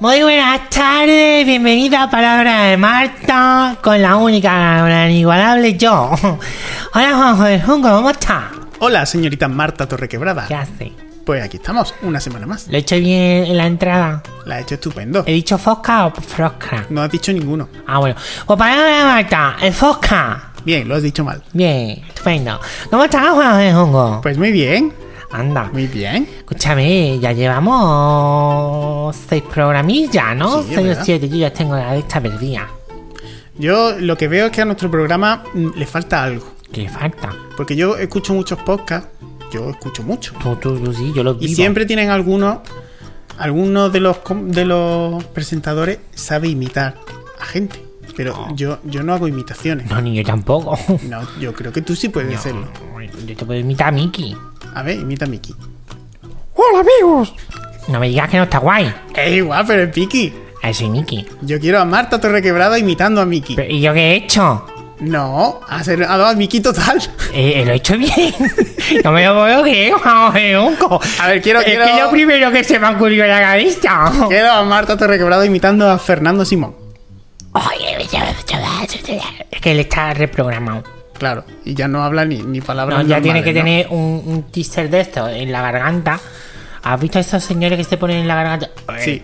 [0.00, 6.12] Muy buenas tardes, bienvenida a Palabra de Marta con la única, la inigualable yo.
[6.94, 8.50] Hola Juanjo del Junco, ¿cómo está?
[8.78, 10.46] Hola, señorita Marta Torrequebrada.
[10.48, 10.92] ¿Qué hace?
[11.26, 12.66] Pues aquí estamos, una semana más.
[12.68, 14.22] ¿Lo he hecho bien en la entrada?
[14.46, 15.22] La he hecho estupendo.
[15.26, 16.86] ¿He dicho Fosca o Frosca?
[16.88, 17.68] No has dicho ninguno.
[17.86, 18.16] Ah, bueno.
[18.46, 20.52] Pues Palabra de Marta, el Fosca.
[20.64, 21.42] Bien, lo has dicho mal.
[21.52, 22.58] Bien, estupendo.
[22.88, 24.20] ¿Cómo estás, Juanjo del Junco?
[24.22, 24.94] Pues muy bien,
[25.32, 25.70] Anda.
[25.72, 26.28] muy bien.
[26.38, 30.62] Escúchame, ya llevamos seis programillas, ¿no?
[30.62, 32.68] Sí, seis o siete, yo ya tengo la lista perdida.
[33.58, 36.46] Yo lo que veo es que a nuestro programa mm, le falta algo.
[36.72, 37.30] ¿Qué le falta?
[37.56, 39.08] Porque yo escucho muchos podcasts,
[39.52, 40.32] yo escucho mucho.
[40.42, 41.54] Tú, tú, tú sí, yo lo Y vivo.
[41.54, 42.58] siempre tienen algunos,
[43.38, 46.96] algunos de los, de los presentadores sabe imitar
[47.40, 47.84] a gente.
[48.16, 49.88] Pero yo, yo no hago imitaciones.
[49.88, 50.76] No, ni yo tampoco.
[51.08, 52.66] No, yo creo que tú sí puedes hacerlo.
[53.26, 54.36] Yo te puedo imitar a Mickey.
[54.74, 55.54] A ver, imita a Mickey.
[56.54, 57.34] ¡Hola, amigos!
[57.88, 58.92] No me digas que no está guay.
[59.14, 60.32] Es igual, pero es Mickey.
[60.62, 61.26] Ah, soy Mickey.
[61.42, 63.56] Yo quiero a Marta Torrequebrada imitando a Mickey.
[63.56, 64.66] Pero, ¿Y yo qué he hecho?
[65.00, 67.00] No, ha dado a Mickey total.
[67.32, 68.34] Eh, eh, lo he hecho bien.
[69.04, 71.00] no me lo puedo creer, vamos, eh, unco.
[71.20, 73.40] A ver, quiero- Es quiero- que lo primero que se me ha ocurrido en la
[73.40, 74.12] cabeza.
[74.28, 76.74] Quiero a Marta Torrequebrada imitando a Fernando Simón.
[77.52, 78.02] Oye,
[79.50, 80.82] es que él está reprogramado.
[81.20, 84.42] Claro, y ya no habla ni, ni palabras No, ya tiene que tener un, un
[84.50, 86.18] teaser de esto en la garganta.
[86.82, 88.70] ¿Has visto a esos señores que se ponen en la garganta?
[88.98, 89.20] Sí.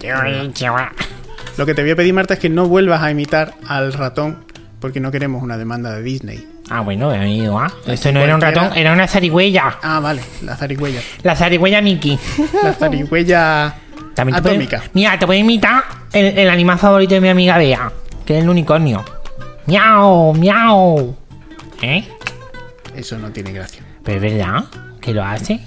[1.56, 4.44] Lo que te voy a pedir, Marta, es que no vuelvas a imitar al ratón
[4.78, 6.46] porque no queremos una demanda de Disney.
[6.68, 7.58] Ah, bueno, amigo.
[7.58, 7.72] ah.
[7.86, 9.78] Esto no era un ratón, era una zarigüeya.
[9.82, 11.00] Ah, vale, la zarigüeya.
[11.22, 12.18] La zarigüeya Mickey.
[12.62, 13.74] La zarigüeya
[14.14, 14.82] También te puede- atómica.
[14.92, 15.82] Mira, te puedo imitar
[16.12, 17.90] el, el animal favorito de mi amiga Bea,
[18.26, 19.02] que es el unicornio.
[19.66, 21.16] Miau, miau.
[21.82, 22.08] ¿Eh?
[22.94, 23.82] Eso no tiene gracia.
[24.02, 24.64] Pero es verdad
[25.00, 25.60] que lo hace.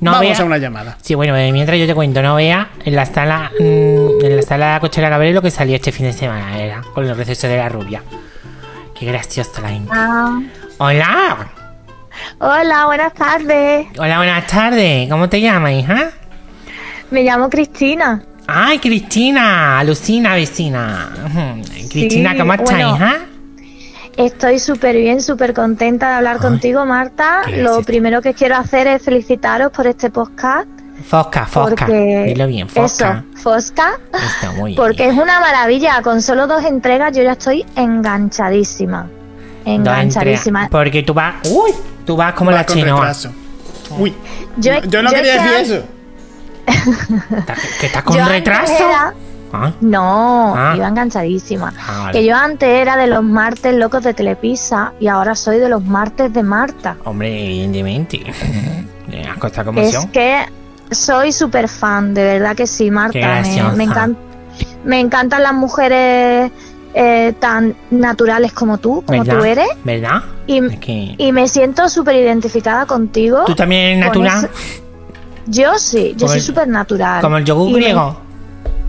[0.00, 0.96] No Vamos Bea- a una llamada.
[1.02, 4.42] Sí, bueno, eh, mientras yo te cuento, no vea en la sala, mm, en la
[4.42, 7.56] sala cochera Cabrera lo que salió este fin de semana, era con el receso de
[7.58, 8.02] la rubia.
[8.98, 9.90] Qué gracioso la gente.
[9.92, 10.40] Ah,
[10.78, 11.48] Hola,
[12.38, 13.86] hola, buenas tardes.
[13.98, 15.08] hola, buenas tardes.
[15.10, 16.10] ¿Cómo te llamas, hija?
[17.10, 18.22] Me llamo Cristina.
[18.46, 21.10] Ay, Cristina, alucina, vecina.
[21.90, 22.96] Cristina, ¿cómo estás, bueno.
[22.96, 23.18] hija?
[24.16, 27.42] Estoy súper bien, súper contenta de hablar contigo, Marta.
[27.56, 30.68] Lo primero que quiero hacer es felicitaros por este podcast.
[31.08, 31.86] Fosca, Fosca.
[31.86, 33.24] Porque Dilo bien, Fosca.
[33.34, 33.98] Eso, Fosca.
[34.12, 35.16] Está muy Porque bien.
[35.16, 36.02] es una maravilla.
[36.02, 39.08] Con solo dos entregas yo ya estoy enganchadísima.
[39.64, 40.68] Enganchadísima.
[40.70, 41.36] Porque tú vas.
[41.50, 41.70] Uy,
[42.04, 43.12] tú vas como la chinoa.
[43.98, 44.14] Uy,
[44.58, 45.84] Yo- no- yo no yo quería decir eso.
[47.80, 48.72] ¿Que estás con Yo antes retraso?
[48.74, 49.14] era-
[49.52, 50.74] Ah, No, Ah.
[50.76, 51.72] iba enganchadísima.
[51.78, 52.12] Ah, vale.
[52.18, 55.84] Que yo antes era de los martes locos de Telepisa y ahora soy de los
[55.84, 56.96] martes de Marta.
[57.04, 58.22] Hombre, evidentemente.
[59.76, 60.38] Es que
[60.90, 63.42] soy súper fan, de verdad que sí, Marta.
[63.42, 64.16] Me, me, encan-
[64.84, 66.50] me encantan las mujeres
[66.94, 69.38] eh, tan naturales como tú, como ¿Verdad?
[69.38, 69.68] tú eres.
[69.84, 70.22] ¿Verdad?
[70.46, 71.14] Y, Es que.
[71.18, 73.44] y me siento súper identificada contigo.
[73.46, 74.44] ¿Tú también eres natural?
[74.52, 74.82] ese-
[75.46, 77.20] Yo sí, yo Como soy el- súper natural.
[77.20, 78.16] Como el yogur me- griego.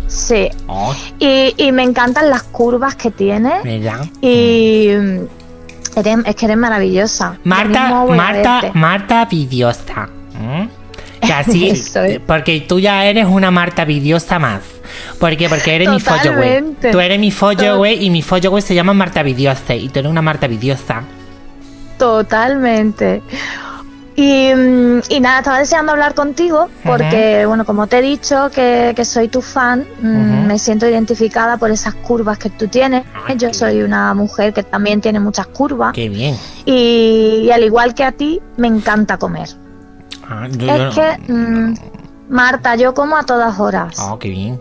[0.07, 0.49] Sí.
[0.67, 3.09] Oh, Y, y me encantan las curvas que.
[3.63, 4.05] ¿Verdad?
[4.21, 7.37] Y mm, eres, es que eres maravillosa.
[7.43, 8.61] Marta, Marta.
[8.73, 10.09] Marta vidiosa.
[10.39, 10.67] ¿Mm?
[11.55, 11.93] Es.
[12.27, 14.59] porque tú ya eres una Marta vidiosa más.
[15.19, 15.47] ¿Por qué?
[15.47, 16.49] Porque eres mi follo, güey.
[16.49, 16.91] Totalmente.
[16.91, 19.73] Tú eres mi follo, To- güey, y mi follo, güey, se llama Marta vidiosa.
[19.73, 21.03] Y tú eres una Marta vidiosa.
[21.97, 23.21] Totalmente.
[24.15, 28.93] Y, mm, y nada, estaba deseando hablar contigo porque, bueno, como te he dicho que,
[28.95, 33.05] que soy tu fan, mm, me siento identificada por esas curvas que tú tienes.
[33.27, 36.37] Ay, Yo soy una mujer que también tiene muchas curvas Qué bien.
[36.65, 39.49] y, y al igual que a ti, me encanta comer.
[40.29, 41.73] Ah, yo- yo- Es que, mm,
[42.29, 43.97] Marta, yo como a todas horas.
[43.99, 44.59] Oh, qué bien.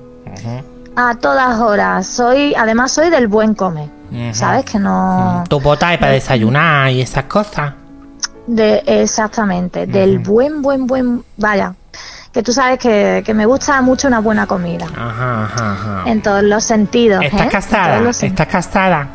[0.96, 2.06] A todas horas.
[2.06, 3.88] Soy, además soy del buen comer.
[4.32, 4.64] ¿Sabes?
[4.66, 5.42] Que no...
[5.48, 7.72] Tu bota es para desayunar y esas cosas.
[8.46, 11.74] De, exactamente, del buen, buen, buen, vaya,
[12.32, 16.02] que tú sabes que, que me gusta mucho una buena comida, Ajá, ajá, ajá.
[16.10, 17.22] en todos los sentidos.
[17.24, 17.48] ¿Estás ¿eh?
[17.50, 18.00] Casada?
[18.00, 19.06] los ¿Estás casada?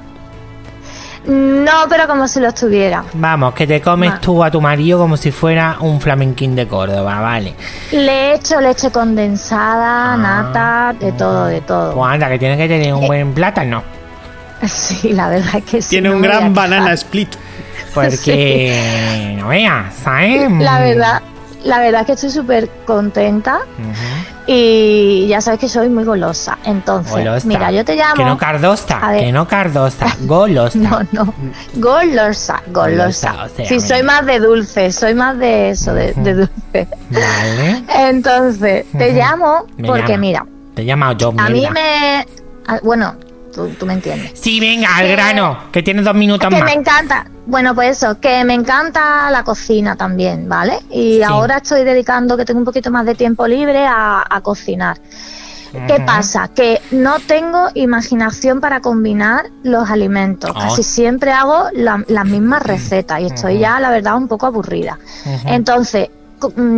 [1.25, 3.03] No, pero como si lo estuviera.
[3.15, 4.19] Vamos, que te comes Va.
[4.21, 7.53] tú a tu marido como si fuera un flamenquín de Córdoba, vale.
[7.91, 10.17] Le echo leche condensada, Ah.
[10.17, 11.93] nata, de todo, de todo.
[11.95, 13.07] Pues anda, que tienes que tener un Eh.
[13.07, 13.83] buen plátano.
[14.67, 15.89] Sí, la verdad es que sí.
[15.89, 17.29] Tiene no un gran banana split.
[17.93, 20.51] Porque, no veas, ¿sabes?
[20.51, 21.21] La verdad,
[21.63, 23.59] la verdad es que estoy súper contenta
[24.49, 26.57] y ya sabes que soy muy golosa.
[26.63, 28.15] Entonces, mira, yo te llamo.
[28.15, 29.21] Que no cardosa, A ver.
[29.21, 30.77] que no cardosa, golosa.
[30.87, 31.33] No, no.
[31.75, 33.31] Golosa, golosa.
[33.31, 36.87] Golosa, o sea, sí, soy más de dulce, soy más de eso, de, de dulce.
[37.09, 37.83] Vale.
[38.09, 40.17] Entonces, te llamo porque, llama.
[40.17, 40.45] mira,
[40.75, 42.25] Te he llamado yo, a mí me.
[42.83, 43.15] Bueno,
[43.57, 44.31] tú, tú me entiendes.
[44.39, 46.63] Sí, venga, al Que- grano, que tienes dos minutos Que más.
[46.63, 50.79] me encanta, bueno, pues eso, que me encanta la cocina también, ¿vale?
[50.89, 51.23] Y Sí.
[51.23, 54.97] ahora estoy dedicando, que tengo un poquito más de tiempo libre, a, a cocinar.
[55.85, 56.47] ¿Qué pasa?
[56.47, 60.49] Que no tengo imaginación para combinar los alimentos.
[60.55, 60.59] Oh.
[60.59, 64.97] Casi siempre hago la- las mismas recetas y estoy ya, la verdad, un poco aburrida.
[65.45, 66.09] Entonces,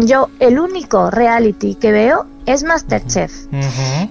[0.02, 3.32] yo el único reality que veo es Masterchef.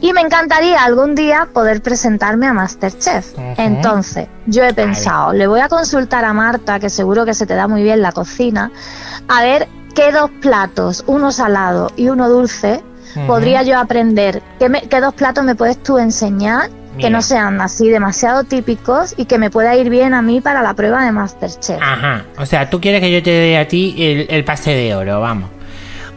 [0.01, 3.37] Y me encantaría algún día poder presentarme a Masterchef.
[3.57, 7.55] Entonces, yo he pensado, le voy a consultar a Marta, que seguro que se te
[7.55, 8.71] da muy bien la cocina,
[9.29, 12.83] a ver qué dos platos, uno salado y uno dulce,
[13.27, 14.43] podría yo aprender.
[14.61, 16.71] ¿Qué, me- qué dos platos me puedes tú enseñar?
[16.99, 17.09] Mira.
[17.09, 20.63] Que no sean así demasiado típicos y que me pueda ir bien a mí para
[20.63, 21.81] la prueba de Masterchef.
[21.81, 22.25] Ajá.
[22.37, 25.21] O sea, tú quieres que yo te dé a ti el, el pase de oro,
[25.21, 25.49] vamos.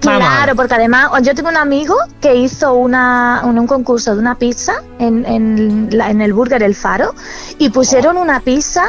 [0.03, 0.19] Vamos.
[0.27, 4.33] Claro, porque además yo tengo un amigo que hizo una, un, un concurso de una
[4.33, 7.13] pizza en, en, la- en el Burger El Faro
[7.59, 8.85] y pusieron una pizza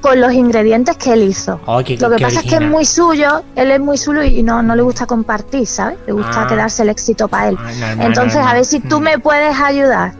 [0.00, 1.60] con los ingredientes que él hizo.
[1.66, 4.42] Oh, qué- Lo que pasa es que es muy suyo, él es muy suyo y
[4.42, 5.98] no, no le gusta compartir, ¿sabes?
[6.06, 6.46] Le gusta Ah.
[6.46, 7.56] quedarse el éxito para él.
[7.58, 9.02] Ah, Entonces, a ver si tú Mm.
[9.02, 10.12] me puedes ayudar.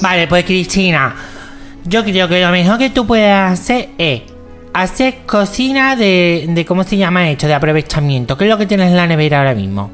[0.00, 1.14] Vale, pues Cristina,
[1.84, 4.22] yo creo que lo mejor que tú puedes hacer es
[4.74, 7.46] hacer cocina de, de ¿cómo se llama esto?
[7.46, 8.36] De aprovechamiento.
[8.36, 9.90] ¿Qué es lo que tienes en la nevera ahora mismo?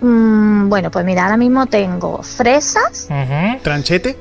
[0.00, 3.08] Mm, bueno, pues mira, ahora mismo tengo fresas.
[3.10, 3.58] Ujú.
[3.62, 4.16] ¿Tranchete?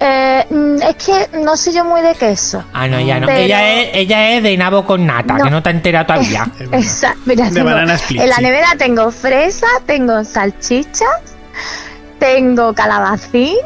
[0.00, 2.64] Eh, mm, es que no soy yo muy de queso.
[2.72, 3.26] Ah, no, ya no.
[3.26, 5.44] Pero- Ella, es, ella es de nabo con nata, No.
[5.44, 6.46] que no te ha enterado todavía.
[6.72, 8.42] Esa- mira, De tengo- banana split, en la sí.
[8.42, 11.08] nevera tengo fresa, tengo salchichas,
[12.18, 13.56] tengo calabacín,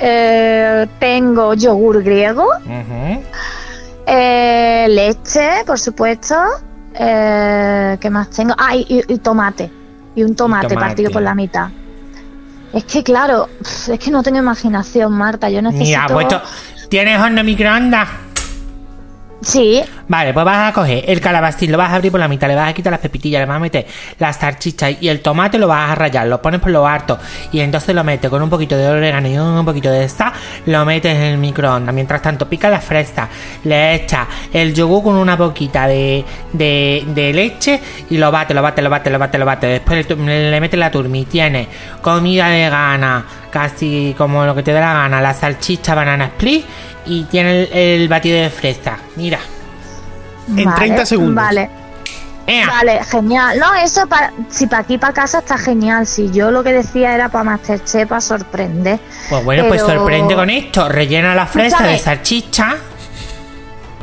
[0.00, 2.46] eh, tengo yogur griego,
[4.06, 6.34] eh, leche, por supuesto.
[7.00, 8.54] eh, ¿Qué más tengo?
[8.58, 9.70] Ah, y, y- y tomate.
[10.14, 10.88] Y un tomate, tomate.
[10.88, 11.68] partido por la mitad.
[12.72, 13.48] Es que, claro,
[13.90, 15.48] es que no tengo imaginación, Marta.
[15.48, 15.86] Yo necesito.
[15.86, 16.42] Mira, pues esto-
[16.88, 18.08] ¿Tienes horno microondas?
[19.40, 22.48] Sí, Vale, pues vas a coger el calabacín, lo vas a abrir por la mitad,
[22.48, 23.86] le vas a quitar las pepitillas, le vas a meter
[24.18, 27.18] las salchichas y el tomate lo vas a rayar, lo pones por lo harto
[27.52, 30.32] y entonces lo metes con un poquito de orégano y un poquito de sal,
[30.64, 31.94] lo metes en el microondas.
[31.94, 33.28] Mientras tanto, pica la fresa,
[33.64, 38.80] le echas el yogur con una poquita de, de, leche y lo bate, lo bate,
[38.80, 39.66] lo bate, lo bate, lo bate.
[39.66, 41.68] Después le, le metes la turmi, tienes
[42.00, 46.64] comida de gana, casi como lo que te dé la gana, la salchicha banana split
[47.06, 48.98] y tiene el, el batido de fresa.
[49.16, 49.38] Mira.
[50.56, 51.34] En vale, 30 segundos.
[51.34, 51.70] Vale,
[52.46, 52.66] ¡Ea!
[52.66, 53.58] Vale, genial.
[53.58, 56.06] No, eso para, si para aquí, para casa está genial.
[56.06, 58.98] Si yo lo que decía era para Masterchef, para sorprender.
[59.28, 60.88] Pues bueno, pues sorprende con esto.
[60.88, 61.92] Rellena la fresa Escúchame.
[61.92, 62.76] de salchicha.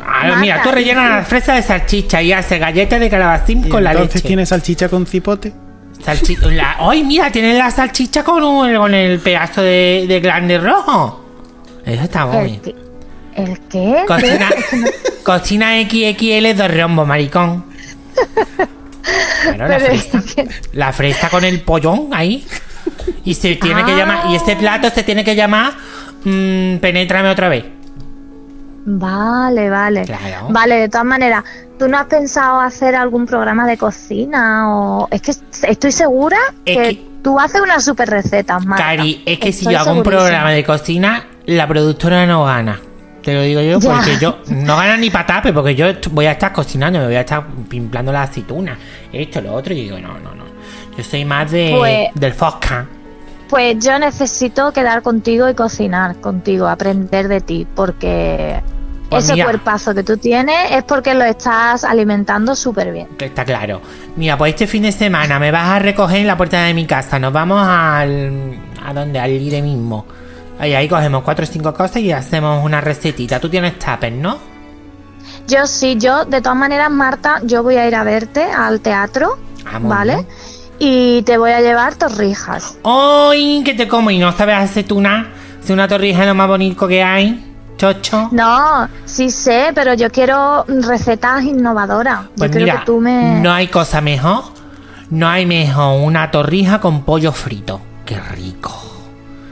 [0.07, 3.83] Ah, mira, tú rellenas la fresa de salchicha y haces galletas de calabacín ¿Y con
[3.83, 4.27] la entonces leche.
[4.27, 5.51] tiene salchicha con cipote?
[6.05, 7.31] Salchi- la- ¡Ay, mira!
[7.31, 11.23] Tiene la salchicha con, un- con el pedazo de, de glande rojo.
[11.85, 12.61] Eso está muy ¿El bien.
[12.61, 12.75] qué?
[13.41, 14.03] ¿El qué?
[14.07, 14.49] Cocina,
[15.23, 17.65] cocina XXL de rombo, maricón.
[19.55, 19.67] Claro,
[20.73, 22.45] la fresa con el pollón ahí.
[23.23, 23.97] Y se tiene que Ah.
[23.97, 24.25] llamar.
[24.31, 25.73] Y este plato se tiene que llamar.
[26.23, 27.65] mm, penétrame otra vez.
[28.85, 30.03] Vale, vale.
[30.05, 30.47] Claro.
[30.49, 31.43] Vale, de todas maneras,
[31.79, 34.69] ¿tú no has pensado hacer algún programa de cocina?
[34.69, 35.33] o Es que
[35.67, 38.83] estoy segura Es que, que- tú haces unas super recetas, Marta.
[38.83, 42.79] Cari, es que si yo hago un programa de cocina, la productora no gana.
[43.23, 43.89] Te lo digo yo Ya.
[43.91, 47.21] porque yo no gana ni patape, porque yo voy a estar cocinando, me voy a
[47.21, 48.77] estar pimplando las aceitunas,
[49.11, 50.43] esto, lo otro, y digo, no, no, no.
[50.95, 52.85] Yo soy más de Pues- del Fosca.
[53.49, 58.61] Pues yo necesito quedar contigo y cocinar contigo, aprender de ti, porque
[59.09, 59.45] Pues ese mira.
[59.45, 63.07] cuerpazo que tú tienes es porque lo estás alimentando súper bien.
[63.19, 63.81] Está claro.
[64.15, 66.85] Mira, pues este fin de semana me vas a recoger en la puerta de mi
[66.85, 67.19] casa.
[67.19, 68.59] Nos vamos al.
[68.83, 69.19] ¿A dónde?
[69.19, 70.05] Al Lide mismo.
[70.59, 73.39] Ahí, ahí cogemos cuatro o cinco cosas y hacemos una recetita.
[73.39, 74.37] Tú tienes tapes, ¿no?
[75.47, 79.37] Yo sí, yo de todas maneras, Marta, yo voy a ir a verte al teatro,
[79.65, 80.15] Ah, ¿vale?
[80.15, 80.27] bien.
[80.77, 82.77] Y te voy a llevar torrijas.
[82.83, 83.61] ¡Ay!
[83.63, 85.27] Que te como y no sabes hacer tú nada.
[85.63, 87.54] Es una torrija lo más bonito que hay.
[87.77, 88.29] Chocho.
[88.31, 92.23] No, sí sé, pero yo quiero recetas innovadoras.
[92.23, 93.39] Yo Pues mira, que tú me...
[93.41, 94.43] no hay cosa mejor.
[95.09, 97.81] No hay mejor una torrija con pollo frito.
[98.05, 98.71] Qué rico.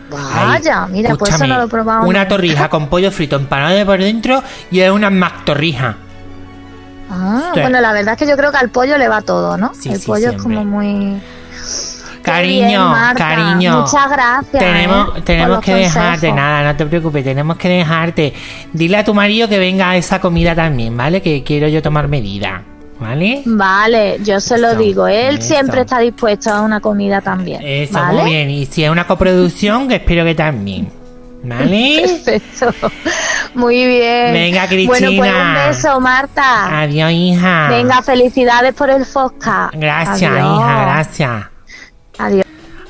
[0.10, 2.06] Vaya, Ay, mira, pues eso no lo he probado.
[2.08, 5.96] Una torrija con pollo frito empanado de por dentro y es una mac torrija.
[7.10, 7.60] Ah, Sí.
[7.62, 9.72] bueno, la verdad es que yo creo que al pollo le va todo, ¿no?
[9.80, 11.22] Sí, el sí, pollo es como muy...
[12.24, 13.27] Cariño, bien, Marta.
[13.27, 13.82] cariño.
[13.82, 14.63] Muchas gracias.
[14.63, 15.22] Tenemos, ¿eh?
[15.24, 18.34] tenemos que dejarte, nada, no te preocupes, tenemos que dejarte.
[18.72, 21.22] Dile a tu marido que venga a esa comida también, ¿vale?
[21.22, 22.62] Que quiero yo tomar medida,
[23.00, 23.42] ¿vale?
[23.46, 25.08] Vale, yo se lo Eso, digo.
[25.08, 25.48] Él eso.
[25.53, 27.62] siempre está dispuesto a una comida también.
[27.63, 28.22] Eso, ¿vale?
[28.22, 28.50] muy bien.
[28.50, 30.89] Y si es una coproducción, que espero que también.
[31.46, 32.03] ¿Vale?
[32.25, 32.74] Perfecto.
[33.53, 34.32] Muy bien.
[34.34, 35.42] Venga, Bueno, pues Cristina.
[35.42, 36.82] un beso, Marta.
[36.82, 37.68] Adiós, hija.
[37.70, 39.70] Venga, felicidades por el Fosca.
[39.74, 40.60] Gracias, Adiós.
[40.62, 41.52] hija, gracias.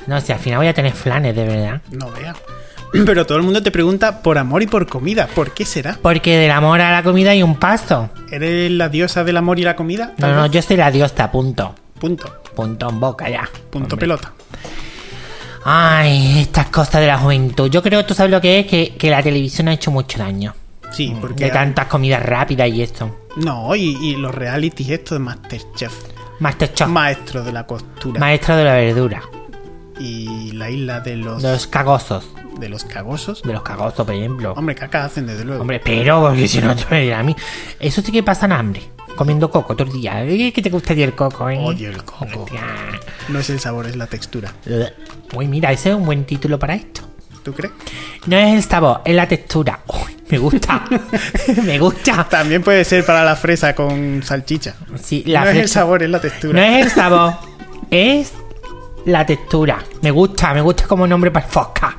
[0.06, 1.80] No sé, al final voy a tener flanes, de verdad.
[1.90, 2.34] No vea.
[3.06, 5.26] Pero todo el mundo te pregunta por amor y por comida.
[5.34, 5.98] ¿Por qué será?
[6.00, 8.10] Porque del amor a la comida hay un paso.
[8.30, 10.12] ¿Eres la diosa del amor y la comida?
[10.18, 11.74] No, no, yo soy la diosa, punto.
[11.98, 12.40] Punto.
[12.54, 13.48] Punto en boca ya.
[13.70, 13.98] Punto Hombre.
[13.98, 14.32] pelota.
[15.64, 17.70] Ay, estas cosas de la juventud.
[17.70, 20.18] Yo creo que tú sabes lo que es, que, que la televisión ha hecho mucho
[20.18, 20.54] daño.
[20.92, 21.46] Sí, porque.
[21.46, 23.22] De tantas comidas rápidas y esto.
[23.36, 25.92] No, y, y los realities estos de Masterchef.
[26.40, 26.86] Masterchef.
[26.88, 28.20] Maestro de la costura.
[28.20, 29.22] Maestro de la verdura.
[29.98, 31.42] Y la isla de los.
[31.42, 32.28] De los cagosos.
[32.58, 33.42] de los cagosos.
[33.42, 34.52] De los cagosos, por ejemplo.
[34.52, 35.62] Hombre, caca hacen desde luego.
[35.62, 37.36] Hombre, pero, porque si no a mí.
[37.80, 38.82] Eso sí que pasan hambre.
[39.16, 40.24] Comiendo coco todo el día.
[40.26, 41.58] ¿Qué te gustaría el coco, eh?
[41.58, 42.46] Odio el coco.
[43.28, 44.52] No es el sabor, es la textura.
[45.34, 47.02] Uy, mira, ese es un buen título para esto.
[47.44, 47.72] ¿Tú crees?
[48.26, 49.80] No es el sabor, es la textura.
[49.86, 50.84] Uy, me gusta.
[51.64, 52.24] me gusta.
[52.28, 54.74] También puede ser para la fresa con salchicha.
[55.00, 56.58] Sí, la no es el sabor, es la textura.
[56.58, 57.34] No es el sabor,
[57.90, 58.32] es
[59.06, 59.82] la textura.
[60.02, 61.96] Me gusta, me gusta como nombre para el fosca.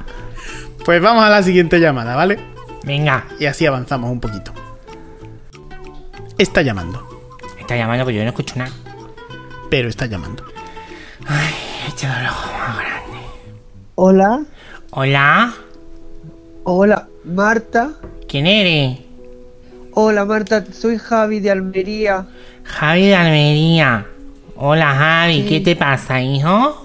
[0.83, 2.39] Pues vamos a la siguiente llamada, ¿vale?
[2.83, 4.53] Venga, Y así avanzamos un poquito.
[6.37, 7.07] Está llamando.
[7.59, 8.71] está llamando, pero yo no escucho nada.
[9.69, 10.43] Pero está llamando.
[11.87, 12.23] Este dolor
[12.59, 13.17] más grande.
[13.95, 14.41] Hola,
[14.91, 15.53] Hola,
[16.63, 17.91] hola, Marta.
[18.27, 18.99] ¿quién eres?
[19.93, 22.27] Hola, Marta, soy Javi de Almería.
[22.63, 24.05] Javi de Almería.
[24.55, 26.84] Hola, Javi, ¿qué te pasa, hijo?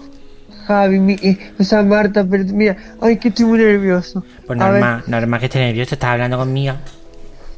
[0.71, 4.23] Javi, mi, eh, o sea, Marta, pero mira, ay, que estoy muy nervioso.
[4.47, 6.77] Pues normal, normal que esté nervioso, estás hablando conmigo.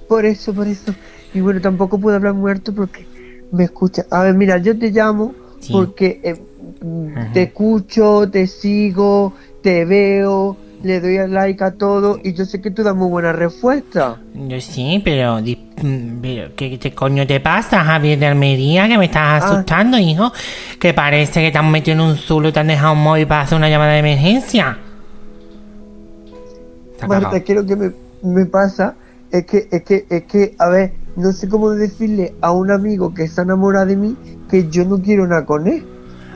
[0.09, 0.95] por eso, por eso.
[1.35, 3.07] Y bueno, tampoco puedo hablar muerto porque
[3.50, 4.04] me escucha.
[4.11, 5.73] A ver, mira, yo te llamo Sí.
[5.73, 6.37] porque eh,
[6.83, 12.45] mm, te escucho, te sigo, te veo, le doy a like a todo y yo
[12.45, 14.17] sé que tú das muy buena respuesta.
[14.35, 18.89] Yo sí, pero, mm, pero ¿qué, qué coño te pasa, Javier de Almería?
[18.89, 19.47] Que me estás Ah.
[19.47, 20.33] asustando, hijo.
[20.81, 23.27] Que parece que te han metido en un zulo y te han dejado un móvil
[23.27, 24.79] para hacer una llamada de emergencia.
[27.09, 27.45] Marta, cagao.
[27.45, 28.95] que lo que me, me pasa
[29.31, 33.12] es que, es que, es que, a ver, no sé cómo decirle a un amigo
[33.15, 34.17] que está enamorado de mí
[34.51, 35.85] que yo no quiero nada con él.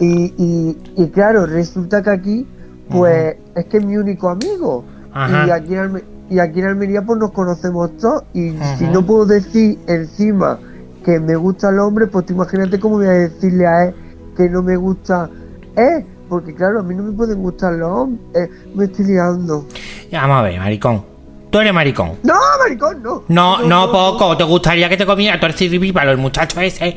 [0.01, 2.47] Y, y, y claro, resulta que aquí,
[2.91, 4.85] pues, es que es mi único amigo.
[5.13, 5.47] Ajá.
[5.47, 8.25] Y aquí, en Alme- y aquí en Almería, pues nos conocemos todos.
[8.35, 10.59] Y si no puedo decir encima
[11.05, 13.95] que me gusta el hombre, pues tú imagínate cómo voy a decirle a él
[14.37, 15.31] que no me gusta
[15.77, 16.05] él.
[16.29, 18.21] Porque claro, a mí no me pueden gustar los hombres.
[18.35, 19.65] Eh, me estoy liando.
[20.11, 21.05] Vamos a ver, maricón.
[21.51, 22.15] Tú eres maricón.
[22.25, 23.23] No, maricón, no.
[23.29, 24.37] No, no, poco.
[24.37, 26.97] Te gustaría que te comiera todo el ciripípalo el muchacho ese.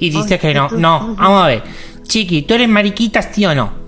[0.00, 0.68] Y dices Ay, que no.
[0.70, 1.62] No, vamos a ver.
[2.02, 3.83] Chiqui, ¿tú eres mariquita, sí o no?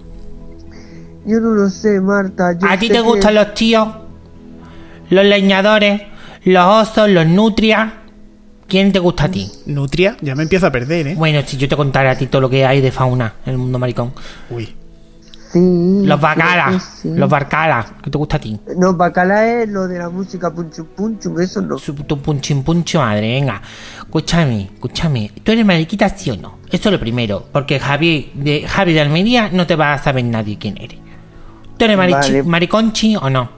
[1.26, 2.52] Yo no lo sé, Marta.
[2.58, 3.88] Yo ¿A ti te que- gustan los tíos?
[5.10, 6.02] ¿Los leñadores?
[6.44, 7.08] ¿Los osos?
[7.10, 7.92] ¿Los nutrias?
[8.68, 9.50] ¿Quién te gusta a ti?
[9.66, 11.14] Nutria, ya me empiezo a perder, ¿eh?
[11.16, 13.58] Bueno, si yo te contara a ti todo lo que hay de fauna en el
[13.58, 14.12] mundo maricón.
[14.50, 14.74] Uy.
[15.52, 16.00] Sí.
[16.04, 16.98] Los bacalas.
[17.02, 17.10] sí.
[17.14, 17.86] Los barcalas.
[18.02, 18.58] ¿Qué te gusta a ti?
[18.76, 21.78] No, bacala es lo de la música punchum punchum, eso no.
[21.78, 23.62] Su, tu punchín puncho madre, venga.
[23.98, 25.30] Escúchame, escúchame.
[25.44, 26.58] ¿Tú eres mariquita, sí o no?
[26.70, 27.46] Eso es lo primero.
[27.52, 30.98] Porque Javi de, Javi de Almería no te va a saber nadie quién eres.
[31.76, 32.42] ¿Tú eres Vale.
[32.42, 33.48] mariconchi o no?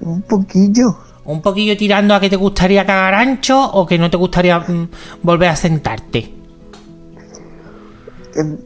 [0.00, 0.96] Un poquillo.
[1.24, 4.88] ¿Un poquillo tirando a que te gustaría cagar ancho o que no te gustaría mm,
[5.22, 6.34] volver a sentarte?
[8.34, 8.56] Em,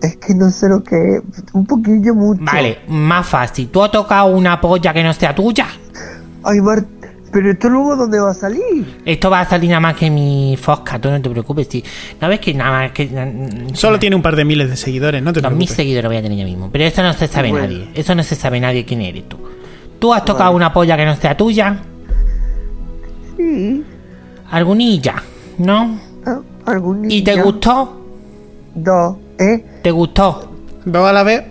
[0.00, 1.22] Es que no sé lo que es.
[1.52, 2.42] Un poquillo mucho.
[2.44, 3.68] Vale, más fácil.
[3.68, 5.66] ¿Tú has tocado una polla que no sea tuya?
[6.42, 6.88] Ay, Marta.
[7.32, 9.00] Pero esto luego, ¿dónde va a salir?
[9.06, 11.66] Esto va a salir nada más que mi fosca, tú no te preocupes.
[11.70, 11.82] Si,
[12.20, 13.06] no ves que nada más que.
[13.06, 15.76] mm, Solo tiene un par de miles de seguidores, no te Dos mil preocupes.
[15.76, 16.68] seguidores voy a tener yo mismo.
[16.70, 17.66] Pero eso no se sabe Bueno.
[17.66, 17.88] nadie.
[17.94, 19.38] Eso no se sabe nadie quién eres tú.
[19.98, 21.78] ¿Tú has tocado una polla que no sea tuya?
[23.36, 23.84] Sí.
[24.50, 25.14] ¿Algunilla?
[25.58, 25.98] ¿No?
[26.26, 28.00] ah, Algún ¿Y te gustó?
[28.74, 29.16] Dos.
[29.38, 29.64] ¿Eh?
[29.82, 30.52] ¿Te gustó?
[30.84, 31.44] ¿Dos a la vez?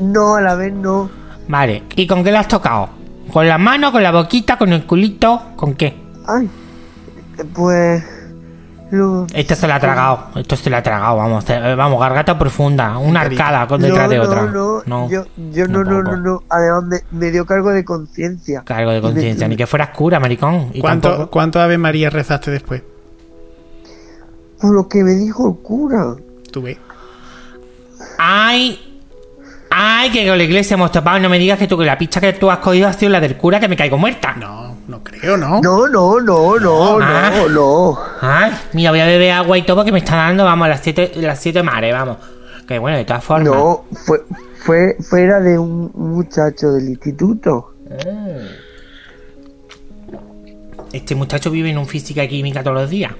[0.00, 1.10] No, a la vez no.
[1.48, 1.82] Vale.
[1.96, 2.88] ¿Y con qué la has tocado?
[3.32, 5.42] ¿Con la mano, con la boquita, con el culito?
[5.56, 5.96] ¿Con qué?
[6.26, 6.48] Ay,
[7.54, 8.04] pues...
[8.90, 12.38] Lo, Esto se la ha tragado, esto se la ha tragado, vamos, eh, vamos, garganta
[12.38, 14.42] profunda, una arcada con detrás no, de no, otra.
[14.86, 16.42] No, yo, yo no, no, no, no.
[16.48, 18.62] Además me, me dio cargo de conciencia.
[18.64, 20.70] Cargo de me- conciencia, ni que fueras cura, maricón.
[20.72, 22.82] Y ¿Cuánto, tampoco- ¿Cuánto Ave María rezaste después?
[24.58, 26.14] Por lo que me dijo el cura.
[26.50, 26.78] Tú ves.
[28.16, 28.87] Ay,
[29.80, 31.18] ay, que con la iglesia hemos topado.
[31.20, 33.20] No me digas que tú, que la picha que tú has cogido ha sido la
[33.20, 34.34] del cura que me caigo muerta.
[34.38, 35.60] No, no creo, ¿no?
[35.60, 37.30] No, no, no, no, Ah.
[37.34, 37.98] no, no.
[38.20, 41.12] Ay, mira, voy a beber agua y todo porque me está dando, vamos, las siete,
[41.16, 42.16] las siete mares, vamos.
[42.66, 43.48] Que bueno, de todas formas.
[43.54, 44.22] No, fue,
[44.64, 47.74] fue, fuera de un muchacho del instituto.
[50.92, 53.12] Este muchacho vive en un física y química todos los días.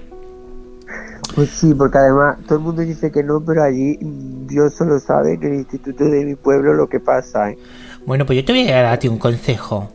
[1.39, 4.99] Pues sí, porque además todo el mundo dice que no, pero allí mm, Dios solo
[4.99, 7.53] sabe en el instituto de mi pueblo lo que pasa.
[7.53, 7.59] ¿eh?
[8.05, 9.89] Bueno, pues yo te voy a darte un consejo.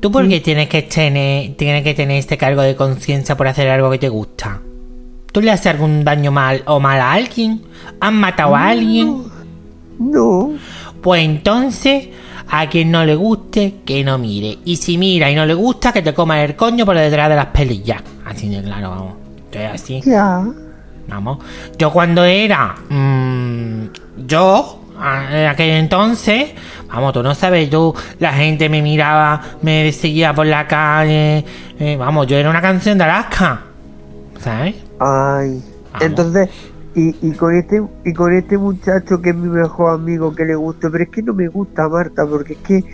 [0.00, 3.68] ¿Tú por qué tienes que tener, tienes que tener este cargo de conciencia por hacer
[3.68, 4.62] algo que te gusta?
[5.32, 7.60] ¿Tú le haces algún daño mal o mal a alguien?
[8.00, 9.22] ¿Has matado a alguien?
[9.98, 10.54] No,
[11.02, 12.08] Pues entonces,
[12.48, 14.60] a quien no le guste, que no mire.
[14.64, 17.36] Y si mira y no le gusta, que te coma el coño por detrás de
[17.36, 18.02] las pelillas.
[18.24, 19.23] Así de claro, vamos.
[19.58, 20.00] Así.
[20.04, 20.44] ya.
[21.08, 21.38] Vamos.
[21.78, 22.74] Yo cuando era.
[22.88, 23.84] mm,
[24.26, 24.80] yo.
[24.96, 26.52] En aquel entonces.
[26.88, 27.92] Vamos, tú no sabes, yo.
[28.20, 31.44] La gente me miraba, me seguía por la calle.
[31.78, 33.60] eh, vamos, yo era una canción de Alaska.
[34.40, 34.76] ¿Sabes?
[35.00, 35.62] Ay.
[35.92, 36.00] Vamos.
[36.06, 36.48] Entonces,
[36.94, 40.54] y, y con este y con este muchacho que es mi mejor amigo que le
[40.54, 42.84] gusta, pero es que no me gusta Marta, porque es que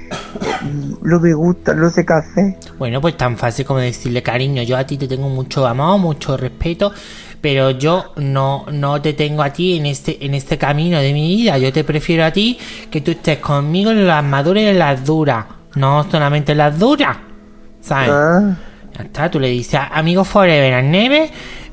[0.60, 2.56] mm, no me gusta, no sé qué hacer.
[2.78, 6.36] Bueno, pues tan fácil como decirle, cariño, yo a ti te tengo mucho amor, mucho
[6.36, 6.92] respeto,
[7.40, 11.28] pero yo no, no te tengo a ti en este, en este camino de mi
[11.36, 11.58] vida.
[11.58, 12.58] Yo te prefiero a ti
[12.90, 16.78] que tú estés conmigo en las maduras y en las duras, no solamente en las
[16.78, 17.18] duras.
[17.80, 18.10] ¿Sabes?
[18.10, 18.56] Ah,
[18.96, 21.30] Ya está, tú le dices, amigo forever and never,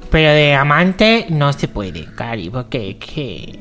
[0.10, 3.60] pero de amante no se puede, cari, porque es que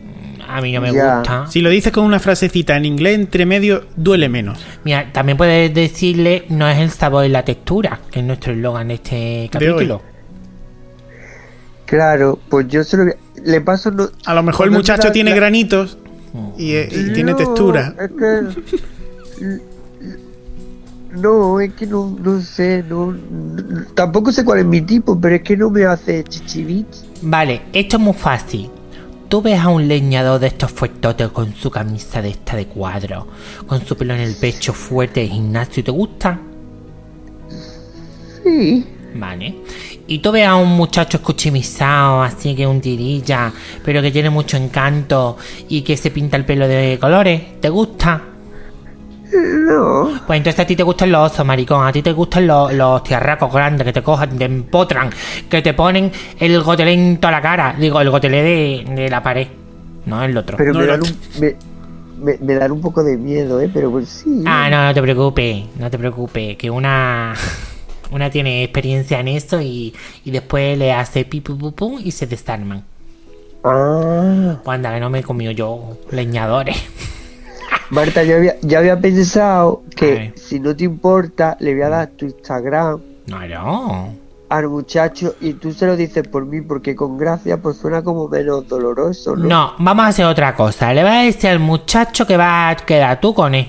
[0.49, 1.47] a mí no me gusta.
[1.49, 4.59] Si lo dices con una frasecita en inglés entre medio, duele menos.
[4.85, 8.89] Mira, también puedes decirle, no es el sabor y la textura, que es nuestro eslogan
[8.89, 10.03] de este capítulo.
[11.85, 13.05] claro, pues yo se lo
[13.45, 13.93] le paso
[14.25, 15.99] A lo mejor el muchacho la- tiene la- granitos
[16.57, 17.95] y, eh, tiene textura.
[18.01, 19.61] Es que.
[21.17, 25.37] No, es que no, no sé, no, no- tampoco sé cuál es mi tipo, pero
[25.37, 27.05] es que no me hace chichibits.
[27.23, 28.71] Vale, esto es muy fácil.
[29.29, 33.27] Tú ves a un leñador de estos fuertotes con su camisa de esta de cuadro,
[33.67, 36.39] con su pelo en el pecho fuerte de gimnasio, ¿te gusta?
[38.43, 38.85] Sí,
[39.19, 39.55] Vale.
[40.09, 43.51] Y tú ves a un muchacho escuchimizado, así que un tirilla,
[43.83, 48.23] pero que tiene mucho encanto y que se pinta el pelo de colores, ¿te gusta?
[49.69, 51.87] No, Pues entonces a ti te gustan los osos, maricón.
[51.87, 55.11] A ti te gustan los, los tiarracos grandes que te cojan, te empotran,
[55.49, 57.75] que te ponen el gotelento a la cara.
[57.79, 59.49] Digo, el gotelé de, de la pared,
[60.07, 60.57] no el otro.
[60.57, 61.57] pero No, me, el dan un, me,
[62.19, 63.71] me- me dan un poco de miedo, ¿eh?
[63.73, 64.43] Pero pues sí.
[64.47, 66.57] Ah, no, no te preocupes, no te preocupes.
[66.57, 67.35] Que una,
[68.11, 72.11] una tiene experiencia en esto y, y después le hace pi pu, pu, pum y
[72.13, 72.85] se desarman.
[73.65, 76.77] Ah, Pues anda, que no me he comido yo leñadores.
[77.91, 82.09] Marta, yo había, yo había pensado que si no te importa, le voy a dar
[82.09, 84.15] tu Instagram No, no.
[84.49, 88.29] al muchacho y tú se lo dices por mí, porque con gracia pues suena como
[88.29, 89.49] menos doloroso, ¿no?
[89.49, 90.93] No, vamos a hacer otra cosa.
[90.95, 93.69] Le vas a decir al muchacho que vas a quedar tú con él.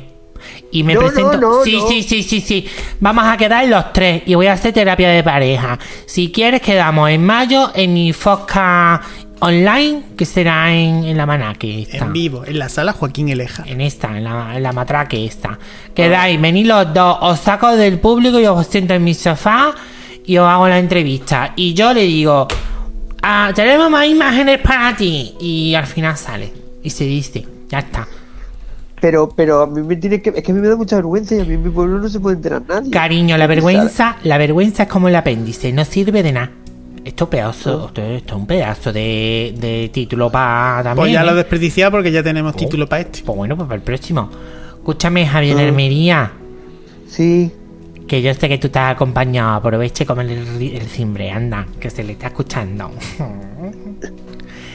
[0.71, 1.37] Y me No, presento.
[1.37, 2.65] no, sí, sí, sí, sí, sí.
[2.99, 5.77] Vamos a quedar los tres y voy a hacer terapia de pareja.
[6.05, 9.01] Si quieres, quedamos en mayo en mi Fosca
[9.39, 11.83] online, que será en, en la Manaque.
[11.83, 12.05] esta.
[12.05, 13.63] En vivo, en la sala Joaquín Eleja.
[13.65, 15.57] En esta, en la, en la matraque esta.
[15.93, 19.73] Quedáis, venid los dos, os saco del público y os siento en mi sofá
[20.25, 21.53] y os hago la entrevista.
[21.55, 22.47] Y yo le digo,
[23.21, 25.35] ah, tenemos más imágenes para ti.
[25.39, 26.51] Y al final sale.
[26.83, 28.07] Y se dice, ya está.
[28.99, 30.31] Pero, pero a mí me tiene que.
[30.31, 32.09] Es que a mí me da mucha vergüenza y a mí en mi pueblo no
[32.09, 32.89] se puede enterar nadie.
[32.89, 36.51] Cariño, la vergüenza, la vergüenza es como el apéndice, no sirve de nada.
[37.07, 40.95] Esto es pedazo, esto, esto es un pedazo de, de título para también.
[40.97, 41.35] Pues ya lo ¿eh?
[41.35, 43.21] desperdiciado porque ya tenemos título para este.
[43.23, 44.29] Pues bueno, pues para el próximo.
[44.75, 45.63] Escúchame, Javier Ah.
[45.63, 46.31] Hermería.
[47.07, 47.49] Sí.
[48.07, 49.55] Que yo sé que tú estás acompañado.
[49.55, 52.91] Aproveche y comer el, el cimbre, anda, que se le está escuchando.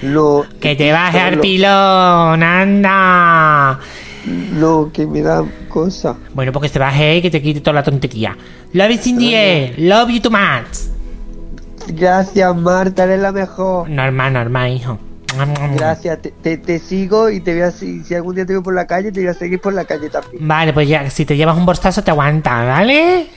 [0.03, 0.45] No.
[0.59, 3.79] que te baje al pilón, anda.
[4.53, 6.17] No, que me da cosa.
[6.35, 8.37] Bueno, porque se baje y que te quite toda la tontería.
[8.73, 9.75] Love is in the air.
[9.79, 10.91] Love you too much.
[11.89, 13.89] Gracias, Marta, eres la mejor.
[13.89, 14.99] Normal, normal, hijo.
[15.75, 18.63] Gracias, te, te, te sigo y te voy a si, si algún día te veo
[18.63, 20.47] por la calle, te voy a seguir por la calle también.
[20.47, 23.29] Vale, pues ya, si te llevas un bolsazo te aguanta, ¿vale?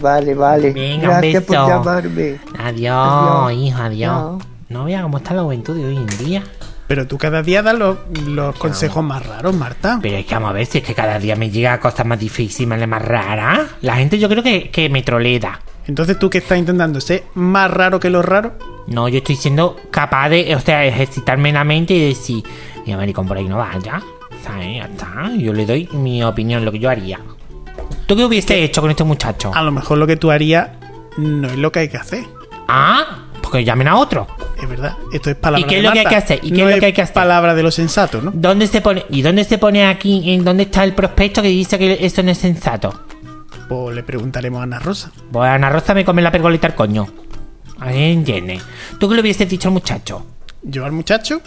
[0.00, 0.72] Vale, vale.
[0.72, 1.68] Venga, un Gracias por beso.
[1.68, 2.40] llamarme.
[2.58, 3.52] Adiós, Adiós.
[3.52, 4.10] hijo, adiós.
[4.12, 4.38] Chao.
[4.70, 6.42] No vea cómo está la juventud de hoy en día.
[6.86, 9.98] Pero tú cada día das los, los consejos más raros, Marta.
[10.00, 12.18] Pero es que vamos a ver si es que cada día me llega cosas más
[12.18, 13.60] difíciles, más raras.
[13.82, 15.60] La gente yo creo que, que me trolea.
[15.88, 18.52] Entonces tú que estás intentando ser más raro que los raros.
[18.86, 22.44] No, yo estoy siendo capaz de, o sea, ejercitarme la mente y decir,
[22.86, 24.00] mira, maricón, por ahí no vaya.
[24.46, 25.30] Ya está.
[25.36, 27.20] Yo le doy mi opinión, lo que yo haría.
[28.06, 29.50] ¿Tú qué hubiese hecho con este muchacho?
[29.54, 30.70] A lo mejor lo que tú harías
[31.16, 32.24] no es lo que hay que hacer.
[32.66, 34.26] Ah, porque llamen a otro.
[34.60, 34.96] Es verdad.
[35.12, 36.40] Esto es palabra ¿Y qué de es lo que hay que hacer?
[36.42, 37.14] ¿Y qué No es lo que hay que hacer?
[37.14, 38.30] palabra de lo sensato, ¿no?
[38.34, 39.04] ¿Dónde se pone?
[39.10, 40.32] ¿Y dónde se pone aquí?
[40.32, 43.07] ¿En dónde está el prospecto que dice que eso no es sensato?
[43.68, 45.10] Pues le preguntaremos a Ana Rosa.
[45.30, 47.06] Pues Ana Rosa me come la pergolita al coño.
[47.80, 48.60] Ahí entiende.
[48.98, 50.26] ¿Tú qué le hubieses dicho al muchacho?
[50.62, 51.40] Yo al muchacho,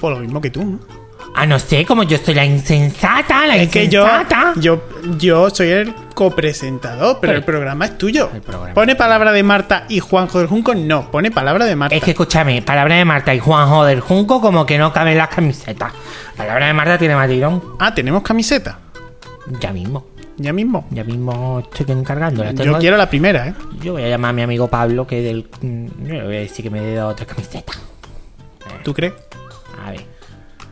[0.00, 0.78] pues lo mismo que tú, ¿no?
[1.36, 4.06] Ah, no sé, como yo soy la insensata, la Es que yo,
[4.56, 4.80] yo,
[5.18, 8.30] yo soy el copresentador, pero Pero- el programa es tuyo.
[8.32, 8.72] El programa.
[8.72, 10.74] ¿Pone palabra de Marta y Juanjo del Junco?
[10.76, 11.96] No, pone palabra de Marta.
[11.96, 15.28] Es que escúchame, palabra de Marta y Juanjo del Junco como que no caben las
[15.28, 15.92] camisetas.
[16.36, 17.60] Palabra de Marta tiene más tirón.
[17.80, 18.78] Ah, tenemos camiseta.
[19.60, 20.86] Ya mismo, Ya mismo.
[20.90, 22.44] ya mismo estoy encargando.
[22.52, 23.54] Yo quiero la primera, ¿eh?
[23.80, 25.48] Yo voy a llamar a mi amigo Pablo, que del...
[25.60, 27.72] mm, Yo le voy a decir que me dé otra camiseta.
[28.82, 29.12] ¿Tú crees?
[29.84, 30.04] A ver.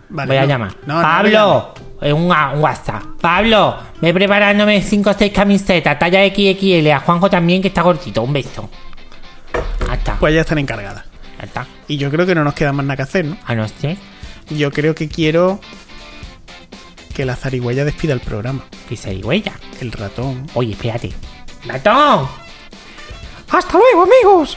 [0.09, 0.49] Vale, voy a no.
[0.49, 0.73] llamar.
[0.87, 3.03] No, no Pablo, es un, WhatsApp.
[3.21, 6.91] Pablo, ve preparándome 5 o 6 camisetas, talla XXL.
[6.91, 8.23] A Juanjo también, que está gordito.
[8.23, 8.69] Un beso.
[9.87, 10.17] Ya está.
[10.19, 11.05] Pues ya están encargadas.
[11.39, 11.67] Ya está.
[11.89, 13.37] Y yo creo que no nos queda más nada que hacer, ¿no?
[13.47, 13.97] A no ser
[14.51, 15.61] Yo creo que quiero
[17.13, 18.65] que la zarigüeya despida el programa.
[18.89, 19.53] que se huella.
[19.81, 20.47] El ratón.
[20.55, 21.13] Oye, espérate.
[21.67, 22.29] ¡Ratón!
[23.51, 24.57] ¡Hasta luego, amigos!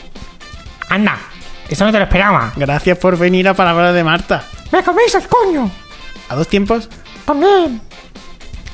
[0.90, 1.18] Anda,
[1.70, 2.54] eso no te lo esperaba.
[2.56, 4.46] Gracias por venir a Palabra de Marta.
[4.72, 5.70] ¡Me coméis el coño!
[6.30, 6.90] ¿A dos tiempos?
[7.26, 7.82] También.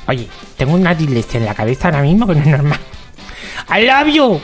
[0.06, 2.80] Oye, tengo una dislexia en la cabeza ahora mismo que no es normal.
[3.68, 4.40] I love you.